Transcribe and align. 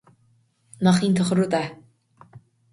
Nach 0.87 0.99
iontach 1.03 1.31
an 1.37 1.41
rud 1.41 1.55
é? 1.61 1.63